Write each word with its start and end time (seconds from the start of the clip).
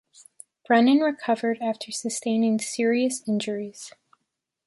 Brennan 0.65 1.01
recovered 1.01 1.59
after 1.61 1.91
sustaining 1.91 2.57
serious 2.57 3.21
injuries. 3.27 3.91